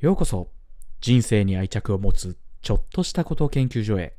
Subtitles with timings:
[0.00, 0.52] ようこそ。
[1.00, 4.14] 人生に愛着を持つちょっとしたこと研究所へ。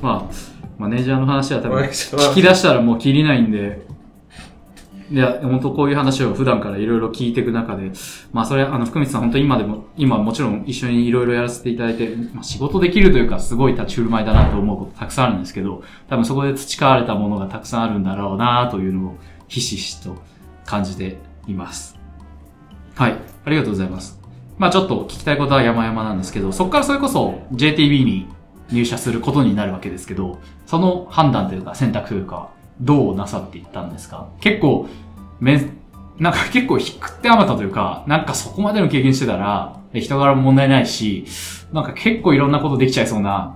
[0.00, 0.30] まあ、
[0.78, 3.84] マネージャーの話は多分マネージャーは聞き出したらもう切りないんで、
[5.10, 7.90] いや、本当こういう話を普段からいろいろ聞いていく中で、
[8.32, 19.18] まあそれ、あの、福光さん本当今でも、今もちろん一緒にいろいろやらせていただいて、まあ仕事できるというかすごい立ち振る舞いだなと思うことたくさんあるんですけど、多分そこで培われたものがたくさんあるんだろうなというのを
[19.48, 20.16] ひしひしと
[20.66, 21.16] 感じて
[21.46, 21.98] います。
[22.94, 23.16] はい。
[23.44, 24.20] ありがとうございます。
[24.58, 28.28] まあちょっと聞きたいことは山々なんですけど、そこからそれこそ JTB に
[28.70, 32.50] 入社することになるわけですけど、その判断というか選択というか、
[32.80, 34.28] どうなさっていったんですか？
[34.40, 34.86] 結構、
[35.40, 35.60] め、
[36.18, 41.24] なんか 結構引くってあまたというか、なんかそこまでの経験してたら、え人柄も問題ないし、
[41.72, 43.54] なんか結構いろんなことできちゃいそうな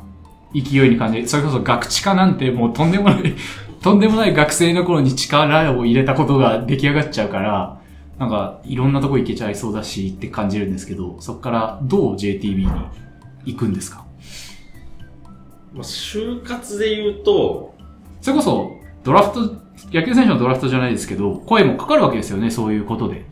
[0.54, 3.34] 勢いに感じ、それこそ学知化なんてもうとんでもない、
[3.82, 7.78] とんでもない学生の頃に力を入れたことが出来上がっちゃうから、
[8.18, 12.68] なんかいろんなとこ行けちゃいそうだしって感じるんですけど、そこからどう JTB に
[13.46, 14.04] 行くんですか？
[15.74, 17.74] まあ、就活で言うと、
[18.20, 19.40] それこそ、ドラフト、
[19.92, 23.24] 野球選手のドラフトじゃないですけど、声もかかるわけですよね、そういうことで。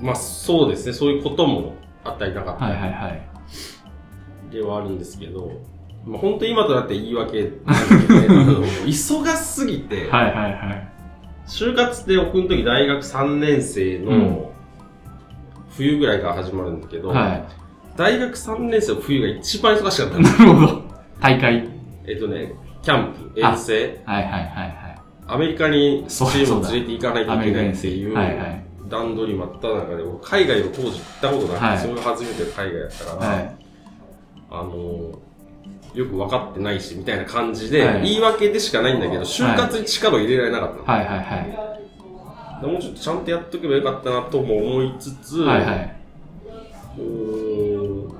[0.00, 3.22] まあそうですね、そういうこともあったりなかったはいはいはい。
[4.50, 5.52] りではあるんですけど、
[6.04, 10.88] まあ本当今となって言い訳なんだけど、あの忙しすぎて、 はいはいはい。
[11.46, 14.52] 就活で僕の時大学3年生うんの
[15.70, 17.44] 冬ぐらいから始まるんだけど、はい。
[17.96, 20.38] 大学3年生の冬が一番忙しかったんです。
[20.38, 20.82] なるほど。
[21.20, 21.68] 大会。
[22.06, 24.81] えっとね、キャンプ、遠征、はいはいはいはい。
[25.32, 28.64] アメリカにチームを連れて行かないといけないっていうはいはい。
[28.90, 33.56] 段取り真っ只中で、僕海外を当時行ったことなくて、はいそれが初めて海外やったから、はい。
[34.50, 40.84] あのー、よく分かってないし、みたいな感じで、はい言い訳でしかないんだけど、就活に力を入れられなかったの。
[40.84, 41.36] はいはいは
[42.58, 42.60] い。
[42.60, 45.96] でもうちょっとちゃんとやっとけばよかったなとも思いつつ、はいはい。
[46.98, 48.14] うーん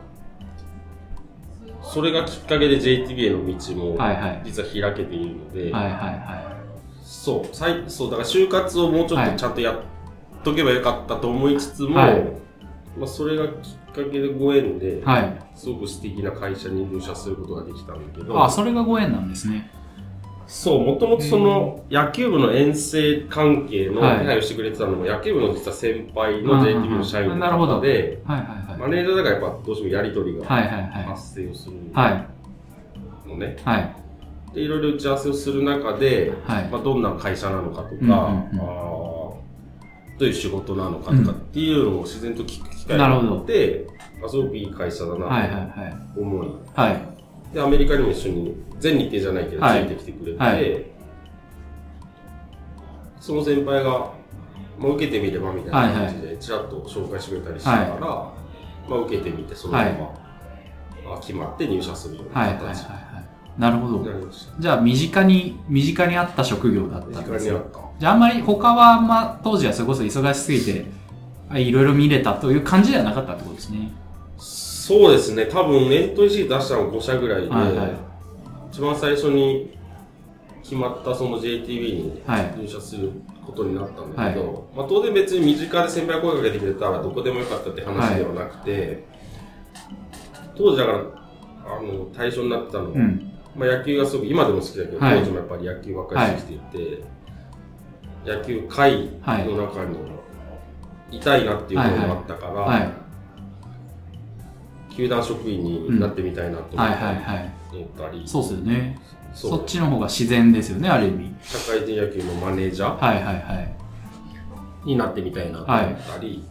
[1.83, 4.43] それがきっかけで JTB への道も、はいはい。
[4.47, 6.52] 実は開けているので、はいはいは
[7.13, 9.77] そう、さいそう、だから就活をもうちょっとちゃんとやっ
[10.43, 12.23] とけばよかったと思いつつも、はい
[12.97, 13.53] まあ、それがきっ
[13.95, 15.03] かけでご縁で、い。
[15.03, 15.43] はい。
[15.55, 19.71] すごく素敵な会社に入社することができたんだけど、あ、それがご縁なんですね。
[20.47, 28.79] そう、もともとその野球部の遠征関係のはい手配をしてくれてたのも、野球部の実は先輩の JTB の社員のなるほど方で、はいはいはい。
[28.79, 30.45] マネージャーだからやっぱどうしてもやり取りが。
[30.47, 32.27] 発生をするは
[33.27, 33.29] い。
[33.29, 33.57] のね。
[33.65, 34.02] はい。
[34.55, 36.69] で、いろいろ打ち合わせをする中で、はい。
[36.69, 38.19] まあ、どんな会社なのかとか、うんうんうん
[38.61, 39.03] あー
[40.19, 43.87] どういう仕事なのかとかっていうのを自然と聞く機会があって、
[44.25, 46.15] あすごくいい会社だはいはいなはい。
[46.15, 47.55] と思い、はい。
[47.55, 50.93] で、アメリカにも一緒に、全日程じゃないけど、つはいいてきてくれて、はい
[53.19, 54.13] その先輩が、
[54.79, 59.85] まあ、受けてみればみたいな感じで、ちらっと紹介してくれたりしながら、まあ、受けてみて、そのま
[61.05, 63.12] ま、あ決まって入社するようはいはいはいな形はい。
[63.59, 64.11] なるほにど。
[64.59, 67.63] じゃあ、身近に、身近にあった職業だった時んですよ。
[67.99, 70.87] じゃあ、あんまり他は、まあ、当時はそれこそ忙しすぎて、
[71.51, 73.93] あいろいろ見れたという感じではなかったってことですね。
[74.39, 77.93] そうですね、多分エントリーシート出したの5社ぐらいで、はいはい。
[78.73, 79.77] 一番最初に
[80.63, 82.55] 決まったその JTB にはい。
[82.59, 83.13] 入社する
[83.45, 89.05] ことになったんだけど、まあ、当然別に身近で先輩が声かけてくれたらどこでもよかったって話ではなくて、
[90.57, 93.32] 当時だからあの対象になってたのは、うん。
[93.55, 97.05] まあ、野球がすごく今でも好きだけど、はい当時もやっぱり野球ばっかりしてきていて、
[98.25, 99.99] 野球界の中に
[101.11, 102.89] いたいなっていうのがあったから、はい。
[104.95, 108.99] 球団職員になってみたいなと思はいったりそうですよね。
[109.35, 111.35] そっちの方が自然ですよね、ある意味。
[111.43, 113.75] 社会人野球のマネージャーはいはいはい。
[114.85, 116.45] になってみたいなと思ったり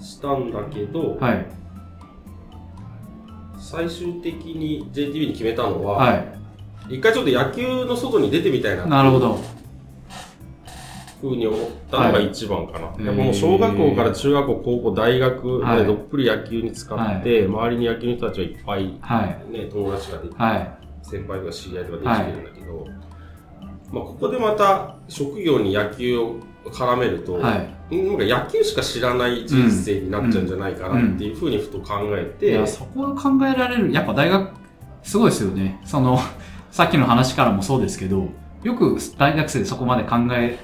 [0.00, 1.55] したんだけど、はい。
[3.66, 6.24] 最終的に JTB に決めたのは、は
[6.88, 9.40] 一回ちょっと野球の外に出てみたいななるほど。
[11.20, 12.78] ふうに思ったのが一番かな。
[13.02, 19.52] いやっぱもう小学校から中学校、高校、大学はいでどっぷり野球に使って、周りに野球の人たちはいっぱい、はい。
[19.52, 20.78] ね、友達ができて、はい。
[21.02, 22.86] 先輩とか知り合いとかできてるんだけど、
[23.90, 26.36] まあ、ここでまた職業に野球を
[26.66, 27.75] 絡めると、はい。
[27.90, 33.92] なんか野球しか知らない人生になっちゃうんじゃないかなっていうふうにふと考えて、いや、そこは考えられる。
[33.92, 34.50] やっぱ大学、
[35.02, 35.80] すごいですよね。
[35.84, 36.18] その、
[36.70, 38.28] さっきの話からもそうですけど、
[38.64, 40.58] よく大学生でそこまで考え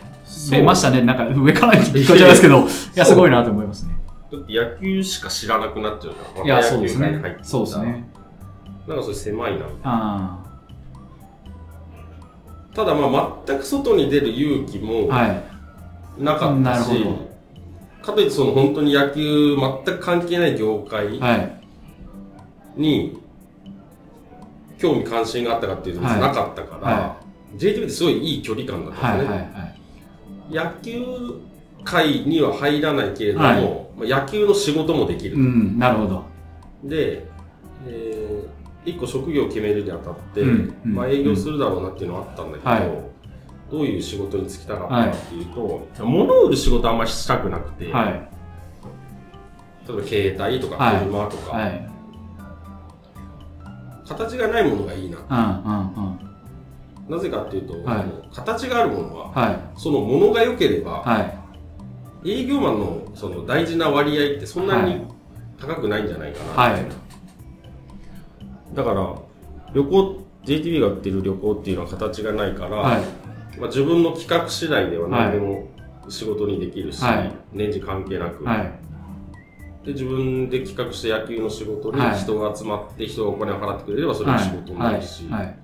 [0.50, 1.02] 出ましたね。
[1.02, 2.64] なんか上から聞こえちゃいますけど、 い
[2.96, 3.96] や、すごいなと思いますね。
[4.32, 6.46] だって野球しか知らなくなっちゃうじゃん。
[6.46, 7.44] いや、そう野ですね球界に入って。
[7.44, 7.78] そうです。
[7.78, 8.08] ね。
[8.88, 9.66] なんかそれ狭いな。
[9.84, 10.38] あ
[12.74, 15.16] ただまあ全く外に出る勇気もあ。
[15.16, 15.51] はい。
[16.18, 17.04] なかったし、
[18.02, 21.62] かといってその本当に野球全く関係ない業界はい。
[22.76, 23.20] に
[24.78, 27.16] 興味関心があったかっていうとはいなかったから、は
[27.56, 29.16] JTB ってすごいいい距離感だったはい。
[29.18, 29.36] んですね。
[29.36, 30.60] はい。
[30.60, 30.74] はい。
[30.74, 31.04] 野球
[31.84, 35.36] 界には入らないけれども、はいまあ野球の仕事もできる。
[35.36, 36.24] うん、なるほど。
[36.84, 37.24] で、
[37.86, 43.11] えー、一個職業を決めるにあたって、うんうんまあ営業するだろうなっていうのはあったんだけど、はい
[43.72, 48.28] どういう仕事に就きたかったかっていうと、物を売る仕事あんまりしたくなくて、はい。
[49.88, 51.88] 例えば携帯とかはい車とか、はい。
[54.06, 55.18] 形がないものがいいな。
[55.18, 56.06] うん、うん、
[57.08, 57.16] うん。
[57.16, 57.74] なぜかっていうと、
[58.30, 59.58] 形があるものは、はい。
[59.74, 61.20] そのものが良ければ、は
[62.24, 62.30] い。
[62.30, 65.06] 営業マンのその大事な割合ってそんなにはい
[65.58, 66.62] 高くないんじゃないかな。
[66.74, 66.84] はい。
[68.74, 69.14] だから、
[69.72, 73.21] 旅行、JTB が売ってる旅行っていうのは形がないから、はい。
[73.62, 75.68] まあ、自分の企画次第では何でも
[76.08, 77.32] 仕事にできるし、はい。
[77.52, 78.72] 年次関係なく、はい。
[79.86, 82.18] で自分で企画した野球の仕事にはい。
[82.18, 85.56] 人が集まって人がお金を払ってくれればそれが仕事になるし、はい。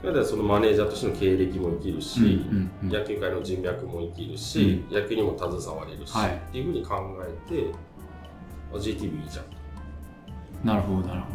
[0.00, 6.30] それでそのマネージャーとしての経歴も生きるし、うんうんうん野球界の人脈も生きるし、野球にも携われるし、はい。
[6.30, 7.72] っていうふうに考えて、
[8.72, 10.64] あ GTB いいじゃん。
[10.64, 11.26] なるほど、なるほ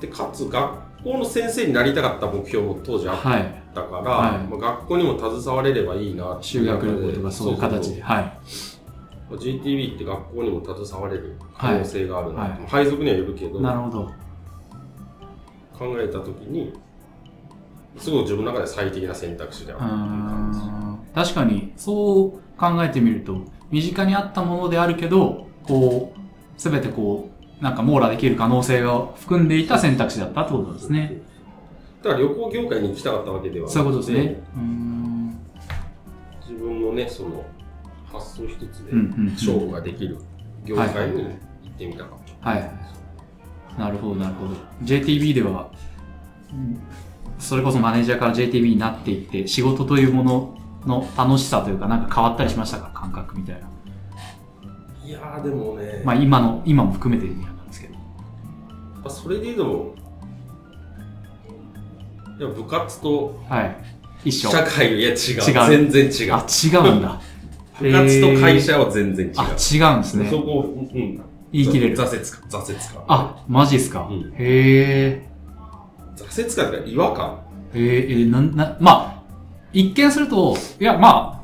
[0.00, 3.18] で、かつ学校の先生になりたかった目標も当時あど。
[3.18, 3.61] っはい。
[3.72, 8.02] たから、はいまあ、学校にも携われればいいな修学旅行とかそういう形で。
[8.02, 8.32] はい。
[9.30, 14.10] GTB って学校にも携われる可能性があるな、はいはい配属にはよるけど、なるほど。
[15.78, 16.72] 考えたときに、
[17.96, 21.20] すごい自分の中で最適な選択肢であるっていう感じ。
[21.20, 27.30] ん確かに、そう考えてみると、身近にあったものであるけど、こう、すべてこ
[27.60, 31.22] う、なんか網羅できる可能性が含んでいた選択肢だったってことですね。
[32.02, 34.42] だから旅行業界に行きたかったわけではなくて、そういうことですね。
[36.40, 37.44] 自分のね、その
[38.12, 38.92] 発想一つで
[39.32, 40.18] 勝負ができる
[40.64, 41.28] 業界に行
[41.70, 42.50] ってみたかった。
[42.50, 42.70] はい。
[43.78, 44.54] なるほど、なるほど。
[44.82, 45.70] JTB では、
[46.52, 46.78] うん
[47.38, 52.90] それこそマネージャーから JTB になっていって、仕事というものの楽しさというか、なんか変わったりしましたか？
[52.94, 53.68] 感覚みたいな。
[55.04, 57.94] いやーでもね、まあ今の、今も含めてなんですけど。
[57.94, 58.00] ま
[59.06, 59.94] あそれで言うと、
[62.42, 63.76] いや部活とはい。
[64.24, 64.50] 一緒。
[64.50, 65.14] 社会、いや違う。
[65.14, 66.34] 違う全然違う。
[66.34, 67.20] あ、違うんだ。
[67.80, 69.32] 部活と会社は全然違う。
[69.36, 70.28] あ、違うんですね。
[70.28, 71.22] そこ、うん。
[71.52, 71.96] 言い切れる。
[71.96, 73.04] 挫折か、挫折か。
[73.06, 74.08] あ、マジっすか。
[74.10, 75.28] うんへ
[76.16, 77.38] 挫折感って違和感。
[77.74, 77.78] え。
[77.78, 79.22] へえ、え、なん、な、まあ、
[79.72, 81.42] 一見すると、いや、まあ、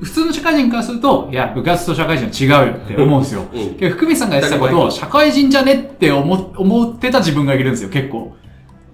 [0.00, 3.42] 普通の社会人からすると、いや、部活と社会人は違うよって思うんですよ。
[3.52, 3.90] うん。
[3.90, 8.37] 福見さんがやってたことを、社会人じゃねって思、思ってた自分がいるんですよ、結構。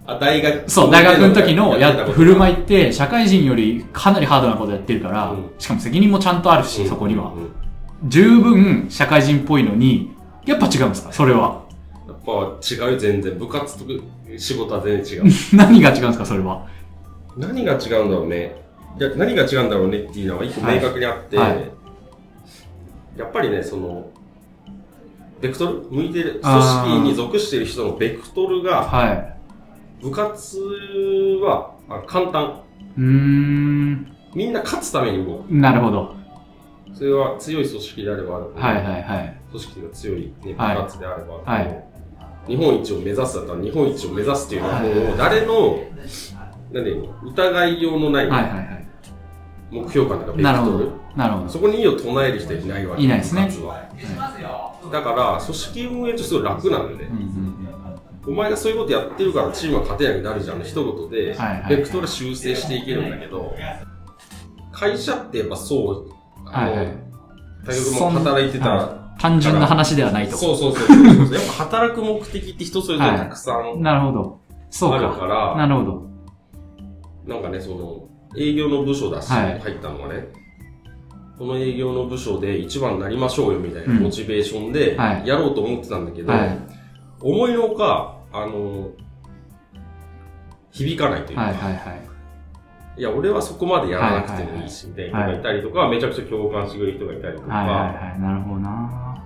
[0.06, 0.70] あ、大学。
[0.70, 7.32] そう、大学の時のや振る舞いって、社会人よりかなりハードなことやってるから、うんしかも責任もちゃんとあるし、うんそこには
[8.06, 10.10] 十分社会人っぽいのに、
[10.44, 11.12] やっぱ違うんですか？
[11.12, 11.62] それは。
[12.06, 13.38] やっぱ違うよ、全然。
[13.38, 13.84] 部活と
[14.36, 15.24] 仕事は全然違う。
[15.56, 16.26] 何が違うんですか？
[16.26, 16.66] それは。
[17.36, 18.62] 何が違うんだろうね。
[19.00, 21.70] いや、何が違うんだろうねっていうのは一個明確にあって、はいはい
[23.16, 24.06] やっぱりね、その、
[25.40, 25.82] ベクトル？
[25.88, 29.33] 向いてる、組織に属している人のベクトルが、はい。
[30.02, 30.58] 部活
[31.42, 32.62] はあ簡単。
[32.96, 34.16] うーん。
[34.34, 35.48] みんな勝つために動く。
[35.50, 36.14] なるほど。
[36.92, 39.40] それは強い組織であればあるほど、はいはいはい。
[39.50, 41.84] 組織が強い、ね、部はい活であればあるほど、はい
[42.46, 45.78] 日本一を目指すだったら日本一を目指すっていうのははいもう誰の、
[46.72, 48.28] なんでいいの疑いようのない。
[49.70, 50.42] 目標感とかベクトル。
[50.42, 50.92] なるほど。
[51.16, 51.48] なるほど。
[51.48, 57.53] そこに異を唱える人はいないわけいないですね部活はだから、組織運営とすごい楽なんで、うんうん
[58.26, 61.36] お前がそういうことやってるからチームは勝てなくなるじゃんの一言で、
[61.68, 63.54] ベクトル修正していけるんだけど、
[64.72, 66.12] 会社ってやっぱそう、
[66.46, 67.04] あの、はいはい
[67.66, 70.36] 大学も働いてた単純な話ではないと。
[70.36, 71.34] そうそうそうそうそう。
[71.34, 74.40] やっぱ働く目的って人それぞれたくさんなるほど。
[74.70, 75.20] そうあるか。
[75.20, 76.10] から、なるほど。
[77.26, 80.26] なんかね、その、営業の部署だし、はい入ったのがね、
[81.38, 86.58] この営業の部署で一番になりましょうよみたいなモチベーションではいやろうと思ってたんだけど、はい。
[87.24, 88.90] 思いのほか、あの、
[90.72, 93.00] 響かないというか、はいはいはい。
[93.00, 95.10] いや、俺はそこまでやらなくてもいいし、みたい。
[95.10, 98.20] な人がいたりとか、めちゃくちゃ共感してくれる人がいたりとか、はいはいはい。
[98.20, 99.24] なるほどな。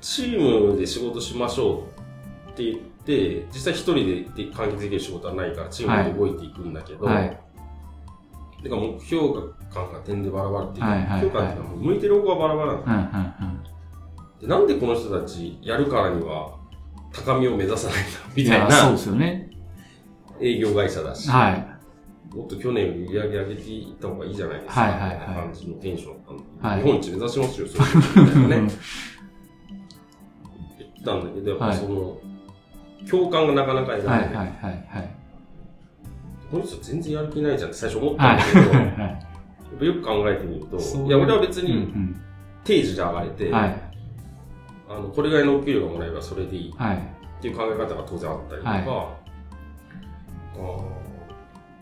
[0.00, 1.84] チームで仕事しましょ
[2.48, 7.40] うって言って、実際一人で完結できる仕事はないから、チームで動いていくんだけど、はい。
[8.60, 9.34] てか目標
[9.72, 11.22] 感が点でバラバラっていうか、はいはいはい。
[11.22, 13.39] 目標感っていうのは向いてる方がバラバラなんうんうん
[14.40, 16.56] でなんでこの人たちやるからには
[17.12, 18.32] 高みを目指さないんだうん。
[18.34, 19.50] みたいなやそうですよね。
[20.40, 22.34] 営業会社だし、はい。
[22.34, 28.72] もっと去年売り上げ上げていった方がいいじゃないですか、はいはいはいみたいな感じのテンションだったんで、はい日本一目指しますよ、そういうみたいなね。
[30.78, 32.18] 言ってたんだけど、やっはいぱその、
[33.10, 34.34] 共感がなかなか得られない。
[34.34, 35.10] はいはいはいはい。
[36.50, 39.26] この人全然やる気ないじゃんって最初思っはいたんだけど、はい
[39.86, 41.94] よく考えてみると、いや、俺は別うんに
[42.64, 43.54] 定時で上がれて、うん。
[43.54, 43.89] はい。
[44.90, 46.96] あの、これぐらいのお給料がもらえばそれでいいはい。
[46.96, 47.00] っ
[47.40, 49.20] ていう考え方が当然あったりとか、はい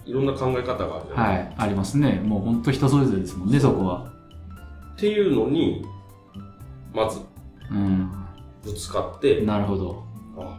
[0.08, 1.54] いろんな考え方があるじゃないはい。
[1.58, 2.22] ありますね。
[2.24, 4.10] もう本当人それぞれですもんね、そこは。
[4.94, 5.84] っていうのに、
[6.94, 7.20] まず
[7.70, 8.10] うん。
[8.62, 10.04] ぶつかって、なるほど。
[10.38, 10.58] あ、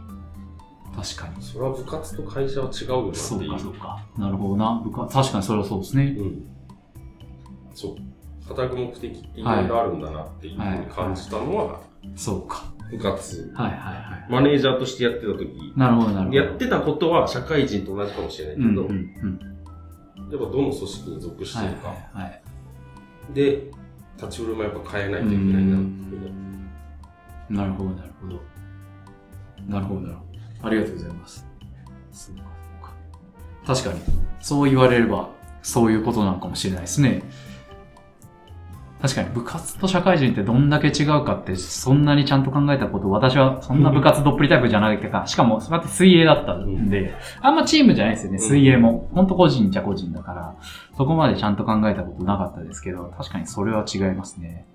[0.94, 1.42] 確かに。
[1.42, 3.52] それは部活と会社は違うよなってそういう。
[3.52, 4.06] かそうか。
[4.18, 4.80] なるほどな。
[4.84, 6.16] 部下確かにそれはそうですね。
[6.16, 6.44] うん。
[7.74, 7.96] そう。
[8.46, 11.80] 働く目的っていろいろあるんだなっていうふうに感じたのは、
[12.14, 12.64] そうか。
[12.90, 15.72] 部活、はいはいはマネージャーとしてやってた時、い。
[15.76, 16.36] なるほどなるほど。
[16.36, 20.30] やってたことは社会人と同じかもしれないけど、うんうんうん。
[20.30, 22.42] やっぱどの組織に属してはいるか、はいはい。
[23.32, 23.70] で、
[24.16, 26.32] 立ち振る舞いやっぱ変えないといけないなっていう
[27.50, 28.40] のなるほど、なるほど。
[29.68, 30.68] なるほど、なるほど。
[30.68, 31.46] ありがとうございます。
[32.12, 32.46] そうか、そ
[32.80, 33.74] うか。
[33.74, 34.00] 確かに、
[34.40, 35.30] そう言われれば、
[35.62, 37.22] そういうことなのかもしれないですね。
[39.00, 49.08] 確かに、部活と社会人ってどんだけ違うかって、そんなにちゃんと考えたこと、私はそんな部活どっぷりタイプじゃないけど、 しかも、それって水泳だったんで、あんまチームじゃないですよね、うん水泳も。
[49.14, 50.54] ほんと個人じゃ個人だから、
[50.96, 54.66] そこまでちゃんと考えたことなかったですけど、確かにそれは違いますね。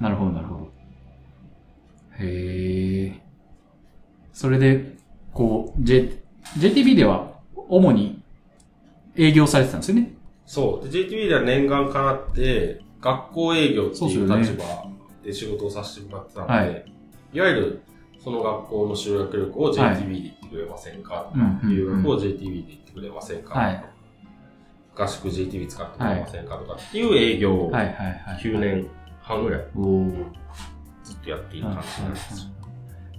[0.00, 0.70] なるほど、なるほど。
[2.18, 3.22] へえ。
[4.32, 4.96] それで、
[5.32, 6.10] こう、J、
[6.58, 7.28] JTB では
[7.68, 8.20] 主に
[9.16, 10.12] 営業されてたんですよね？
[10.46, 10.88] そう。
[10.90, 14.64] で、JTB では念願かなって、学校営業っていう立場
[15.22, 16.84] で仕事をさせてもらってたので、はい
[17.32, 17.82] い、わゆる
[18.22, 23.84] その学校の修学旅行を JTB で行ってくれませんか、うんうん留学を JTB で行ってくれませんか、はい
[24.98, 28.42] 合宿 JTB 使ってくれませんかとかっていう営業をはいはいはい。
[28.42, 28.88] 9年
[29.20, 29.60] 半ぐらい
[31.04, 32.50] ずっとやっている感じなんですよ。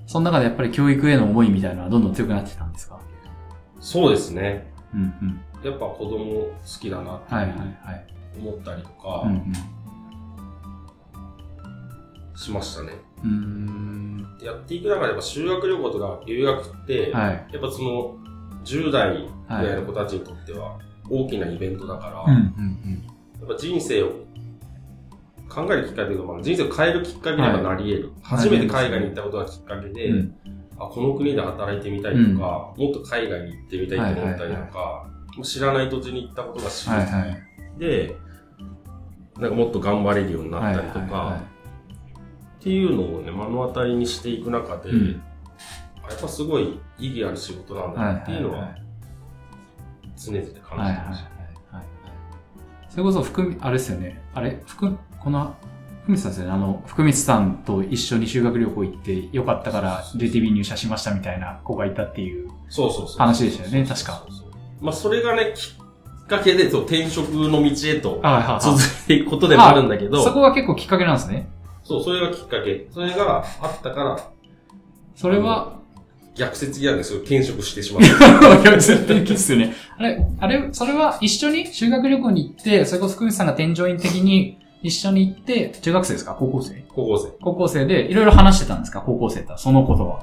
[0.08, 3.00] その中でやっぱり教育への思いみたいなのはどんどん強くなってたんですか？
[3.80, 4.74] そうですね。
[4.94, 5.42] うんうん。
[5.64, 8.06] やっぱ子供好きだなってはいはいはい。
[8.40, 9.24] 思ったりとか。
[12.36, 12.94] しましたね。
[13.24, 14.38] うーん。
[14.42, 17.48] やっていく中でやっぱ修学旅行とか留学って、はい。
[17.52, 18.18] やっぱその
[18.64, 20.78] 10代ぐらいの子たちにとっては
[21.10, 23.04] 大きなイベントだから、うんやうん
[23.44, 24.12] っぱ人生を
[25.50, 28.12] 考えるきっかけというか、まあ、人生を変えるきっかけにはなり得る。
[28.22, 30.36] 初めて海外に行ったことがきっかけで、うん。
[30.80, 35.10] あこの国で働いてみたいとか、うんもっと海外に行ってみたいと思ったりとか、
[35.44, 37.80] 知らない土地に行ったことが知る、はいはい。
[37.80, 38.16] で、
[39.40, 41.42] なんかもっと頑張れるようになったりとか、
[42.60, 45.22] っていうのをね、目の当たりにしていく中で、うん
[46.08, 48.76] あやっぱすごい意義ある仕事なんだなっていうのは
[50.16, 51.78] 常々感じてはいはいはいました。
[51.78, 51.86] はい。
[52.90, 54.22] それこそ、福み、あれですよね。
[54.34, 55.56] あれ、福、この、
[56.04, 56.52] 福光さんですよね。
[56.52, 62.50] あの、福光さんと一緒に修学旅行行ってよかったから JTB 入社しましたみたいな子がいたっていう。
[62.70, 63.18] そうそうそう。
[63.18, 64.26] 話でしたよね確か。
[64.82, 65.87] まあそれがね、きっ
[66.28, 68.22] かけでそう転職の道へと
[68.62, 71.48] 続いていくことでもあるんだけど、そこが結構きっかけなんですね。
[71.84, 72.88] そう、それがきっかけ。
[72.94, 74.20] それがあったから、
[75.16, 75.78] それは、
[76.36, 77.20] 逆説嫌ですよ。
[77.22, 78.62] 転職してしま った。
[78.62, 79.74] いや、絶対ですよね。
[79.98, 86.36] あれ、あれ、それは一緒に修学旅行に行って、それこそ福光さんが添乗員的に一緒に行って、中学生ですか？
[86.38, 86.86] 高校生？
[86.90, 87.30] 高校生。
[87.42, 89.02] 高校生でいろいろ話してたんですか？
[89.02, 90.20] 高校生とは、そのことは。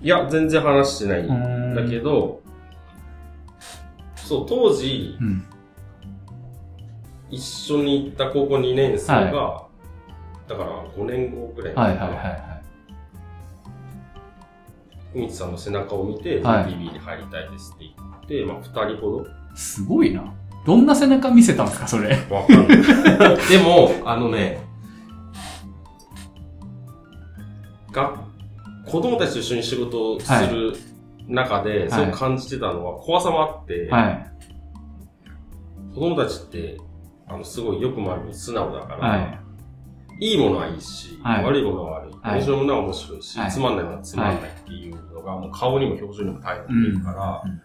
[0.00, 2.40] いや、全然話してないんんだけど、
[4.28, 5.42] そう、当時、うん。
[7.30, 9.66] 一緒に行った高校2年生が、
[10.46, 12.60] だから5年後くらいはいはいはいは
[15.12, 19.22] ふみつさんの背中を見て、はい JTB に入りたいですって言って、まあ2人ほど。
[19.22, 19.26] い。
[19.54, 20.34] すごいな。
[20.66, 22.10] どんな背中見せたんですかそれ。
[22.30, 23.36] わかんない。
[23.48, 24.60] でも、あのね、
[27.90, 28.14] が、
[28.86, 30.76] 子供たちと一緒に仕事をする
[31.28, 34.30] 中で、いそう感じてたのは怖さもあって、はい。
[35.94, 36.78] 子供たちって、
[37.26, 39.40] あの、すごいよくも悪い素直だから、はい。
[40.20, 42.14] いいものはいいし、はい悪いものは悪い。
[42.20, 47.62] はい面白いものは面白いし、はいつまんないものはつまんないっていうのが、もう顔にも表情にも態度に出るから、うん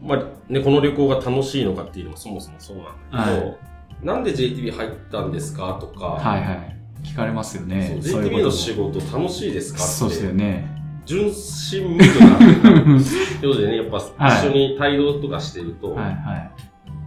[0.00, 3.56] まあね、この旅行が楽しいのかっていうのもそもそもそうなんだけど、は
[4.02, 6.78] なんで JTB 入ったんですかとか、はいはい。
[7.02, 7.98] 聞かれますよね。
[8.00, 10.77] JTB の仕事楽しいですかって、そうですよね。
[11.08, 15.96] 純真無垢な表情でね、やっぱはい一緒に帯同とかしてると。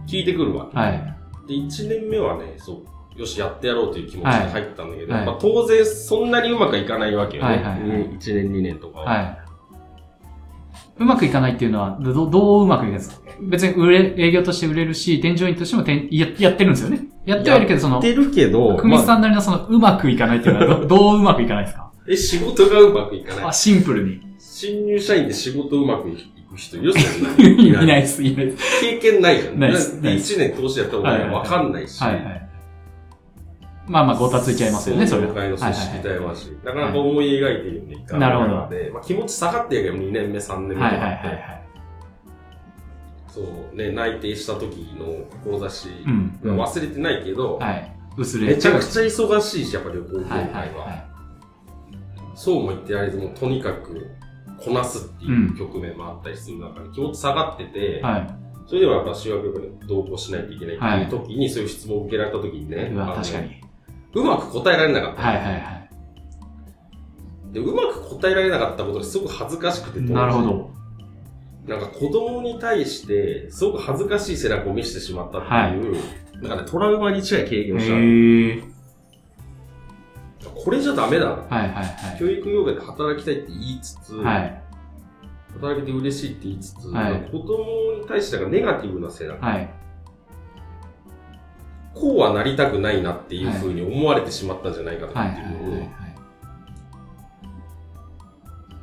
[0.08, 0.76] 聞いてくるわけ。
[0.76, 1.14] はい。
[1.48, 2.82] で、1年目はね、そ
[3.16, 7.48] う、よし、やってやろうという気持ちで入ったんだけど、はいまあ、当然そんなにうまくいかないわけよね。
[7.48, 9.04] はいはいはい1年、2年とかは。
[9.06, 9.38] はい。
[10.98, 13.22] うまくいかないっていうのは、どどううまくいかないですか？
[13.42, 17.00] 別に売れ、営業として売れるし、添乗員としてもてんややってるんですよね。
[17.24, 21.91] やってはいるけど、その、やってるけど、久さんなりのその、うまくいかないっていうのはど、 どううまくいかないですか？
[22.08, 23.44] え、仕事がうまくいかない？
[23.46, 23.52] あ、。
[23.52, 24.20] シンプルに。
[24.38, 26.12] 新入社員で仕事うまくい
[26.50, 26.92] く人いる？
[26.98, 27.72] そんないに。
[27.72, 28.80] ないです、いないです。
[28.80, 29.58] 経験ないじゃん。
[29.60, 32.00] ないですで、1年通してやった方がわかんないし。
[32.02, 32.48] はいはい。
[33.86, 35.28] まあまあ、ごたついちゃいますよね、それは。
[35.28, 41.62] 業界の組織はい体はし、なかなか思い描いてるようにいかないなるほどので、まあ、気持ち下がってるけど、2年目、3年目とかって、はいはいはいはい。
[43.28, 43.40] そ
[43.72, 45.88] うね、内定した時の志
[46.44, 47.92] 忘れてないけど、はい。
[48.16, 51.11] 薄れめちゃくちゃ忙しいし、やっぱ旅行業はい界は。
[52.32, 54.10] はいはそうも言ってやれずもうとにかく
[54.58, 58.02] こなすっていう局面もあったりする中で気持ち下がってて、い。
[58.02, 58.42] はい。
[58.66, 63.60] それでもやっぱ修学旅行で同行しないといけないっていう時に、そういう質問を受けられた時にね、う確かに。
[64.14, 65.22] うまく答えられなかった。
[65.22, 65.90] はいはいはい。
[67.52, 70.42] で、うまく答えられなかったことがすごく恥ずかしくて、なるほ。
[70.42, 70.70] ど。
[71.66, 75.96] なんか子供に対して、すごく恥ずかしい背中を見せてしまったっていう、
[76.40, 78.71] なんかね、トラウマに近い経験をした。
[80.64, 81.32] これじゃダメだな。
[81.32, 82.18] はいはいはい。
[82.18, 84.62] 教育業界で働きたいって言いつつ、はい。
[85.54, 89.68] 働けて嬉しいって言いつつ、はい子供に対してなんかネガティブな背中、はい。
[91.94, 95.30] こうはなりたくないなっていうふうに思われてしまったんじゃないかなはい。
[95.30, 95.56] ってはいい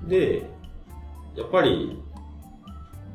[0.06, 0.10] う。
[0.10, 0.50] で、
[1.36, 2.02] やっぱり、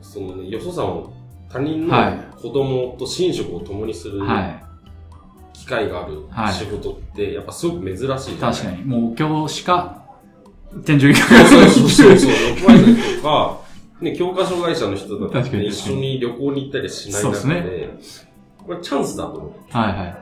[0.00, 1.12] そのね、よそさんを
[1.48, 4.63] 他人のはい子供と寝食を共にするはい。
[5.54, 6.52] 機会があるはい。
[6.52, 8.84] 仕事って、やっぱすごく珍しい確かに。
[8.84, 10.04] もう今日しか、
[10.84, 13.60] 天井以下そうそうそうそう、6割の人とか、
[14.00, 15.62] ね、教科書会社の人とか確かに。
[15.62, 17.90] ね一緒に旅行に行ったりしない中でで、
[18.58, 19.52] これチャンスだと思う。
[19.70, 20.16] はいはい。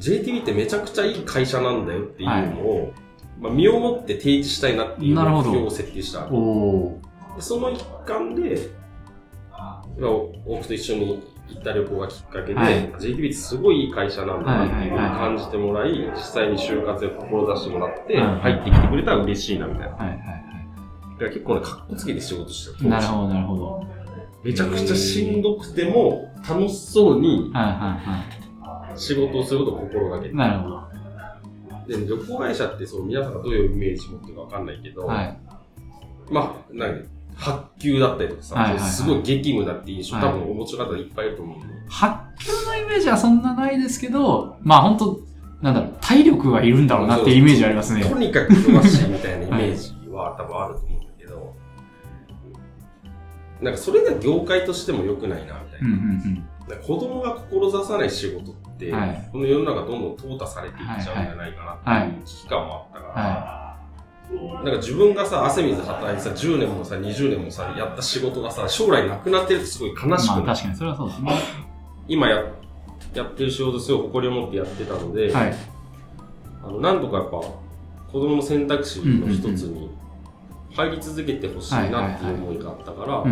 [0.00, 2.92] JTB ってめちゃくちゃいい会社なんだよっていうのを、
[3.40, 6.28] まあ、身をもって提示したいなっていう目標を設定した。
[7.40, 8.68] その一環で、
[9.50, 9.84] まあ
[10.46, 19.96] 僕と一緒に行った旅行がきっかけで、はい JTB すごいいい会社なんだなっていうふうに感じてもらい、実際に就活を志してもらって、うん入ってきてくれたら嬉しいなみたいな。
[19.96, 22.84] はいはいはら結構ね、かっこつけて仕事してい。
[22.84, 22.90] る。
[22.90, 23.86] なるほどなるほど。
[24.44, 27.52] めちゃくちゃしんどくても、楽しそうに
[28.94, 30.34] 仕事をすることを心がけて。
[30.34, 30.88] なるほど。
[31.88, 35.40] で、旅行会社ってそう、皆さんがどういうイメージ持ってるかわかんないけど、はい。
[36.30, 37.17] まあ、何？
[37.38, 38.90] 発給だったりとかさ、はいはいはい。
[38.90, 40.24] すごい激務だって印象、はい。
[40.26, 41.58] 多分お持ちの方いっぱいいると思う。
[41.88, 45.20] 発球のイメージはそんなないですけど、まあ本当
[45.62, 48.04] なんだろう、体力がいるんだろうなっていうイメージありますね。
[48.04, 51.54] とにかく忙しいみたいなイメージは多分あると思うんだけど、
[53.60, 55.94] なんかそれが業界としても良くないな、みたいうんうな。
[55.94, 56.48] ん。
[56.68, 59.28] なんか子供が志さない仕事って、はい。
[59.32, 63.47] この世の中どんどん淘汰されていっちゃうんじゃないかなっていう危機感もあったから、は
[64.64, 70.18] なんか自分がさ、汗水働いてさ、10年もさ、20年もさ、やった仕事がさ、将来なくなってるとすごい悲い。
[70.18, 70.42] しくなる。
[70.46, 71.32] まあ確かにそれはそうですね。
[72.08, 72.44] 今や、
[73.14, 75.54] やってる仕事すごい誇りを持ってやってたので、はい。
[76.64, 77.36] あの、なんとかやっぱ、
[78.10, 79.90] 子供の選択肢の一つに
[80.74, 83.24] 入り続けてほしいなっていう思いがあったから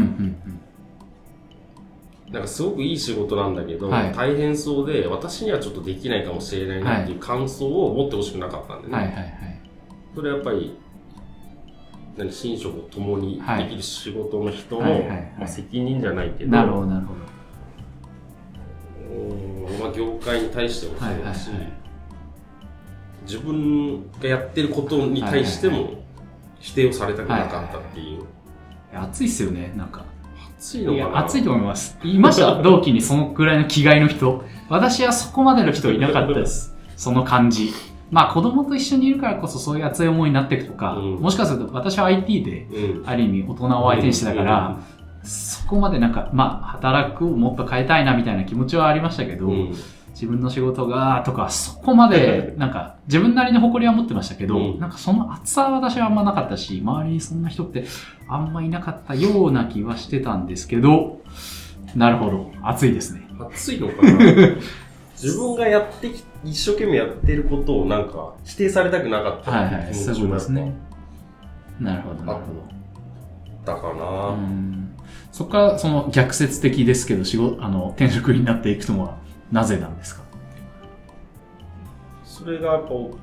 [2.31, 8.93] なんかすごくいい仕事なんだけど、はい大変そうで、私にはちょっとできないかもしれないなっていう感想を持ってほしくなかったんでうん。
[8.93, 9.63] ね。
[10.15, 10.77] それはやっぱり、
[12.17, 14.83] 何、寝食を共にできる仕事の人の、
[15.39, 17.15] まあ、責任じゃないけど、なるほどなるほ
[19.13, 21.01] うーんまあ、業界に対してもど。
[21.01, 21.51] そうだし、。
[23.25, 26.05] 自分がやってることに対してはいも
[26.59, 28.25] 否定をされたくなかったっていう。
[28.95, 30.05] 暑いっすよね、なんか。
[30.59, 31.19] 暑いのかな？
[31.19, 31.99] 暑いと思います。
[32.03, 34.43] いました、同期にそのくらいの気概の人。
[34.71, 36.75] 私はそこまでの人いなかったです。
[36.97, 37.73] その感じ。
[38.11, 43.09] まあ子供と一緒にいるからこそそういう熱い思いになっていくとか、うんもしかすると私は IT でうん。
[43.09, 44.79] ある意味大人を相手にしてたから、
[45.23, 49.75] そこまでなんか、まあ働くをもっと変えたいなみたいな気持ちはありましたけど、うん。
[50.11, 57.85] 自分の仕事がとか、そこまで、 なんか、自分なりの誇りは持ってましたけど、うんなんかその熱さは私はあんまなかったし、周りにそんな人って
[58.29, 61.21] あんまいなかったような気はしてたんですけど、
[61.95, 62.51] なるほど。
[62.63, 63.27] 熱いですね。
[63.39, 64.11] 暑いのかな？
[65.21, 69.95] 自分がやってき、一生懸命やってることをなんか否定されたくなかったはいはい。
[69.95, 70.73] そですね。
[71.81, 72.53] なるほど、なるほ
[73.65, 73.95] ぱあったかど。
[73.95, 74.83] な、うん
[75.33, 79.19] そこからその逆説的ですけど、仕事、あの、転職になっていくのは
[79.53, 80.23] なぜなんですか？
[82.25, 83.15] それがやっぱ大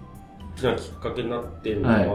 [0.56, 2.14] きなきっかけになってるのは、はいま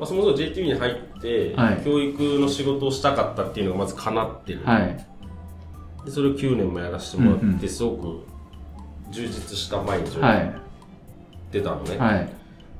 [0.00, 4.64] まあ、そもそも JTB に入って、はい教育の仕事をしたかったっていうのがまず叶ってる。
[4.64, 5.06] はい。
[6.04, 8.26] でそれを9年もやらせてもらって、すごく
[9.12, 10.46] 充実した毎日をやはい。
[10.48, 10.50] っ
[11.52, 11.98] てたのね。
[11.98, 12.28] はい。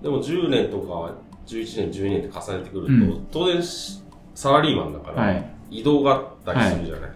[0.03, 1.15] でも10年とか
[1.47, 4.03] 11年、12年って重ねてくると、うん当然し
[4.35, 5.45] サラリーマンだから、はい。
[5.71, 7.11] 移動があったりするじゃない。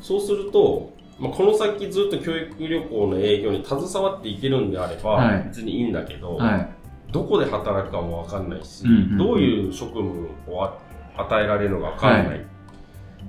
[0.00, 6.68] そうすると、まあ、この先ずっと教育旅行の営業に携わっていけるんであれば、はい別にいいんだけど、はい。
[7.12, 10.78] どこで働くかもわかんないし、うんうんうんどういう職務をあ
[11.16, 12.42] 与えられるのかわかんない、っ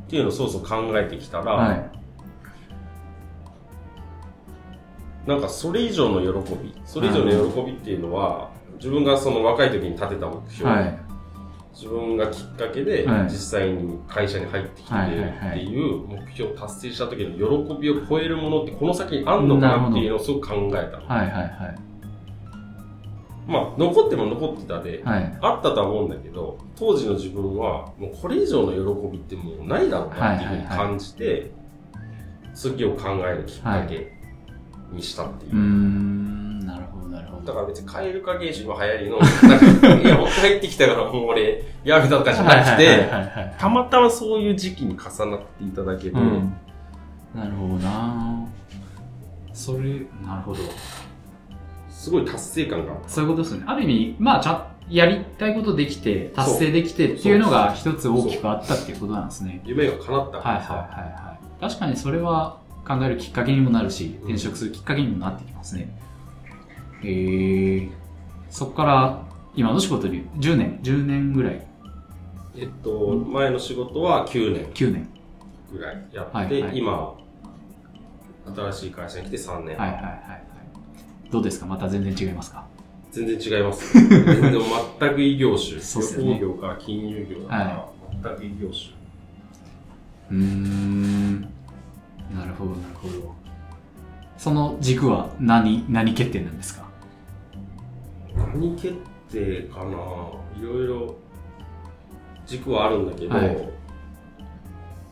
[0.09, 1.91] ていうのをそうそう考えてきたら、はい。
[5.25, 10.99] なんかそれ以上の喜び、それ以上の喜びっていうのは、自分がその若い時に立てた目標、はい。
[11.73, 21.05] 自分がきっかけではい実際に会社に入ってきてるっていう目標を達成した時の喜びを超えるものってこの先にあんのかなっていうのをすごく考えたの。
[21.05, 21.29] はい。
[21.29, 21.85] はい。
[23.45, 25.37] まあ、残っても残ってたで、はい。
[25.41, 31.51] あったとは思うんだけど、当時の自分は、もうこれ以上の喜びってもうないだろうなっていうふうに感じて、
[32.55, 34.14] 次を考えるきっかけ
[34.91, 35.55] にしたっていう。
[35.55, 36.65] う。
[36.65, 37.45] なるほど、なるほど。
[37.45, 43.09] だから別に蛙化現象今流行りの、なんか、いや、もう入ってきたからもう俺、やめたとかじゃなくて、
[43.57, 46.53] たまたまそういう時期に重なっていただけで、うん。
[47.33, 48.47] なるほどな
[49.53, 49.79] それ、
[50.25, 50.59] なるほど。
[51.89, 53.63] すごい達成感がそういうことですね。
[53.65, 59.61] ある意味、まあ、ちゃん、やりたいことできて、達成できてっていうのが一つ大きくあったっていうことなんですね。
[59.63, 59.69] た。
[59.69, 60.79] 夢が叶ったはいはいはい
[61.13, 61.61] はい。
[61.61, 65.89] 確かにそれは考えるきっかけにもなるし、転職するきっかけにもなってきますね。
[67.03, 67.89] えー、
[68.49, 69.21] そこから
[69.55, 71.65] 今の仕事に10年、10年ぐらい、
[72.57, 75.09] えっと、前の仕事は9年9年。
[75.71, 77.15] ぐらいやって、はいはい今、
[78.55, 79.77] 新しい会社に来て3年。
[79.77, 81.31] はいはいはいはい。
[81.31, 81.65] どうですか？
[81.65, 82.65] また全然違いますか？
[83.11, 83.93] 全然違います。
[83.97, 84.53] 全然
[84.99, 85.79] 全く異業種。
[85.79, 87.89] そうっすよね旅行業から金融業だから、
[88.23, 88.93] 全く異業種。
[90.31, 91.14] うーん。
[92.33, 93.35] なるほどなるほど。
[94.37, 96.85] その軸は何、何決定なんですか？
[98.35, 98.93] 何決
[99.31, 99.91] 定かな？
[100.59, 101.15] いろいろ
[102.45, 103.69] 軸はあるんだけど、はい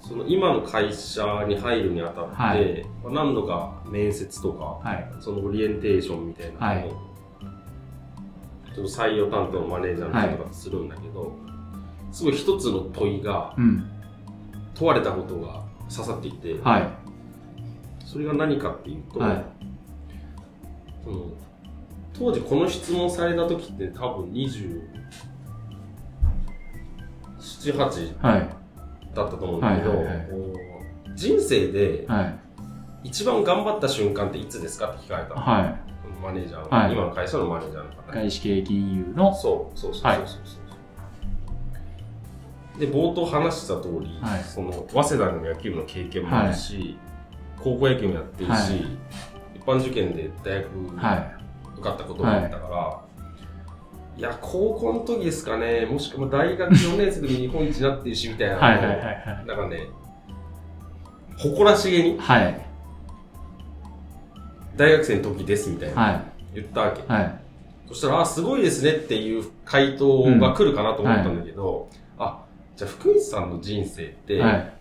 [0.06, 5.10] その今の会社に入るにあたって、はいまあ何度か面接とか、はい。
[5.22, 6.92] そのオリエンテーションみたいなのを、
[8.76, 11.34] ちょっと採用担当のマネージャーの方がするんだけど、
[12.12, 13.90] すごい一つの問いがうん。
[14.76, 16.90] 問われたことが刺さっていて、はい。
[18.14, 19.44] それが何かっていうと、はい。
[21.04, 21.26] その
[22.14, 24.82] 当時この質問された時って多分27、
[27.40, 28.50] 8はい。
[29.16, 30.28] だったと思うんだけど、はいはいはい
[31.16, 32.36] 人生ではい。
[33.04, 35.76] 一番頑張った瞬間っていつですかって聞かれたの、は
[36.22, 38.12] マネージャーの、はい今の会社のマネージャーの方。
[38.12, 40.20] 外資系金融の、そうそうそうそ
[42.76, 46.98] うで、冒頭話した通り、はいその、早稲田の野球部の経験もあるし、
[47.64, 49.04] 高校野球もやってるし、はい
[49.64, 51.32] 一般受験で大学は
[51.78, 53.02] 受かったこともあったから、
[54.18, 58.50] い、や、高校の時ですかね、もしくは大学4年生の日本一になってるし、みたいい。
[58.50, 59.46] なのを、はいはいはいはい。
[59.46, 59.88] なんかね、
[61.38, 62.68] 誇らしげに、はい。
[64.76, 66.22] 大学生の時です、みたいな、はい。
[66.56, 67.02] 言ったわけ。
[67.14, 67.40] はい。
[67.88, 72.44] そしたら、あ、すごいですねっていう回答が来るかなと思ったんだけど、あ、
[72.76, 74.74] じゃあ福光さんの人生って、はい。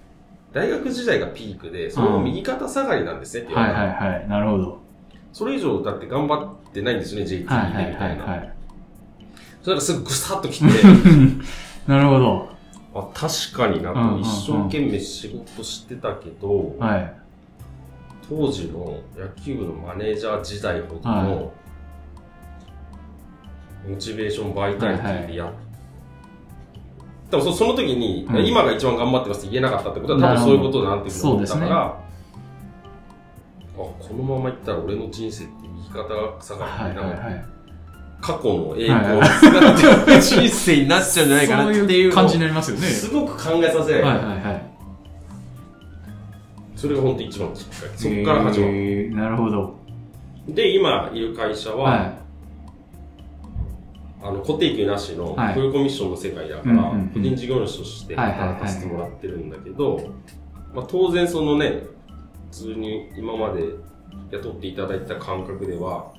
[0.53, 4.29] 大学時代がピークで、その右肩下がりなんですねって言わはいれたの、はいはい。
[4.29, 4.83] なるほど。
[5.33, 8.25] それ以上だって頑張ってないんですよね、JT でみたはいはいいな。
[8.25, 8.53] はいはい。
[9.63, 10.67] それがすぐぐさっときて、
[11.87, 12.53] なるほど。
[12.95, 17.15] あ確かになと、うんうんうん一生懸命仕事してたけど、はい。
[18.29, 21.53] 当時の野球部のマネージャー時代ほどはの
[23.89, 25.51] モチベーションバイタリティでやっ
[27.33, 28.47] 多分そその時に、うん。
[28.47, 31.95] 今が一番頑張ってますって言えなかったってことは多分そういうことだなっていうふうに思ったから、なるあ
[33.75, 36.05] このままいったら俺の人生って右肩
[36.41, 37.45] 下がはいりで、なはいはい。
[38.21, 42.87] 過去の栄光にすがってる人生になっちゃうんじゃないかなっていう感じになりますよね。
[42.87, 44.63] すごく考えさせられる、はいはいはい。
[46.77, 47.99] それが本当一番のきっかけ。
[47.99, 49.75] そこから始まる、えーなるほど。
[50.49, 52.22] で今いる会社は、は
[54.23, 60.13] あの固定給なしのはいフルコミッションの世界だから、個人事業主としてはいはいはい働かせてもらってるんだけど、
[60.73, 61.83] まあ、当然そのね
[62.51, 63.65] 普通に今まで
[64.31, 66.13] 雇っていただいた感覚では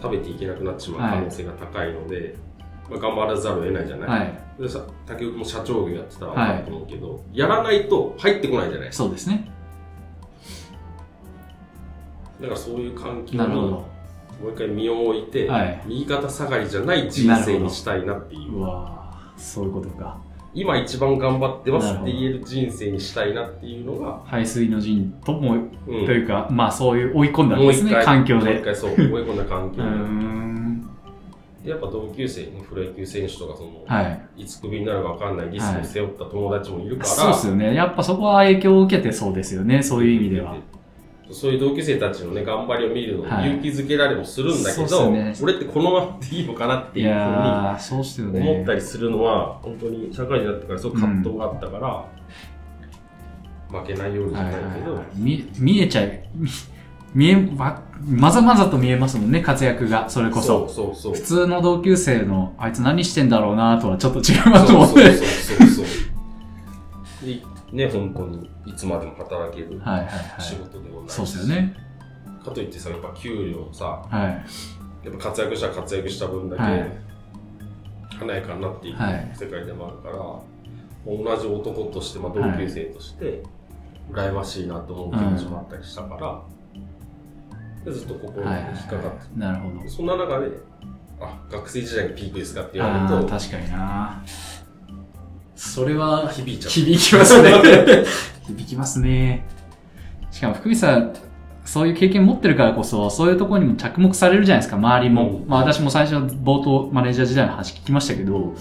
[0.00, 2.36] 食べていけなくなってしまう可能性が高いので、
[2.90, 4.12] まあ、頑張らざるを得ないじゃない、い。
[4.12, 4.62] はい。
[4.62, 9.50] でさ竹内も社長業やってたら分かると思うけど、やらないと入ってこないじゃないそうですね。
[12.40, 13.95] だからそういう環境になるほど。
[14.40, 20.18] もう一回身を置いて、はい右肩下がりじゃない人生にしたいなっていううわーそういうことか。
[20.54, 28.44] 今一番頑張ってますって言える人生にしたいなっていうのが、排水の陣とも、うんというか、まあそういう追い込んだんですね、環境で。
[28.46, 29.82] もう一回そう、 追い込んだ環境。
[31.62, 31.70] で。
[31.70, 34.02] やっぱ同級生にプロ野球選手とか、その、は
[34.38, 34.42] い。
[34.42, 37.74] いつクビになるか分かんないリスクを背負った友達もいるから、そうですよね。
[37.74, 40.56] やっぱそこは影響を受けてそうですよね、そういう意味では。
[41.30, 48.50] そういう同級生たちのね、頑張りを見るのをはい勇気づけられもするんだけど、そうっすね俺ってこのままでいいのかなっていいうふうに。
[48.50, 52.04] 思ったりするのは、本当に社会人になってからすごく葛藤があったから、
[53.80, 56.12] 負けないようにじゃはいないけど、はいはい見見えちゃう。
[56.34, 56.48] み
[57.14, 60.46] 見え、ま、まざまざと見えますもんね、活躍が、それこそ。
[60.46, 61.14] そうそうそう。
[61.14, 64.88] 普通の同級生の、あいつ何してんだろうなとはちょっと違うますもんね。
[64.88, 65.86] そうそうそうそう。
[67.76, 70.08] でね、本当にいつまでも働けるはいはい
[70.38, 70.64] 仕はい。
[70.64, 71.76] 事でもないし、そうですよね。
[72.44, 74.44] かといってさ、やっぱ給料さ、は
[75.04, 75.06] い。
[75.06, 77.06] やっぱ活躍したら活躍した分だけ、はい
[78.18, 80.16] 華やかになっていくはい世界でもあるから、
[81.04, 83.42] 同じ男として、まあ、同級生として、
[84.10, 86.42] 羨ましいなと思う気持ちもあったりしたから、
[87.84, 89.38] でずっと心にはいはい引っかかって、はい。
[89.38, 89.88] なるほど。
[89.90, 90.48] そんな中で、
[91.20, 94.22] あ、学生時代がピークですかって言われると、確かにな。
[95.56, 96.70] それは響いちゃう。
[96.70, 97.52] 響きますね。
[98.46, 99.44] 響きますね。
[100.30, 101.14] しかも福見さん、
[101.64, 105.40] そういう経験持ってるからこそ、そういうところにも着目されるじゃないですか、周りも。
[105.42, 108.54] うんまあ私も最初、冒頭マネージャー時代の話聞きましたけど、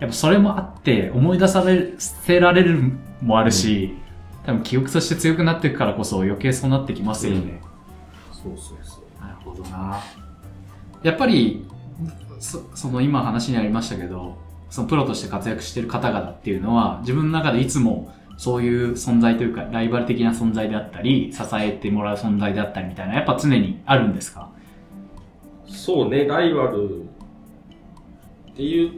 [0.00, 1.64] やっぱそれもあって、思い出さ
[1.98, 3.94] せられるもあるし、
[4.44, 7.62] 多分記憶として強くなっていくからこそ余計そうなってきますよね。
[8.30, 9.22] そうそうそう。
[9.22, 9.98] なるほどな。
[11.02, 11.66] やっぱり、
[12.38, 14.36] そその今話にありましたけど、
[14.74, 24.50] そのプロとして活躍してる方々っていうのは、自分の中でいつもそういう存在というか、ライバル的な存在であったり、支えてもらう存在であったりみたいな、やっぱ常にあるんですか？
[25.68, 28.94] そうね、ライバルっていう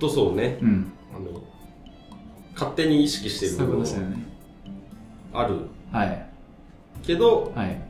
[0.00, 0.92] とそうね、うん。
[1.14, 1.44] あの、
[2.54, 4.26] 勝手に意識してるそういう部分。
[5.32, 5.58] ある
[5.92, 6.26] はい。
[7.04, 7.80] けど、はい。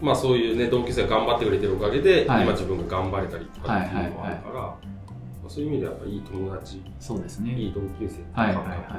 [0.00, 4.87] まあそういうね、同級生が頑張ってくれてるおかげで、はい今自分が頑張れたりとかっていうのもあるから、まあ
[5.48, 7.58] そういう意味ではやっぱいい友達、そうですね。
[7.58, 8.78] いい同級生はいはい感はい。
[8.80, 8.98] 覚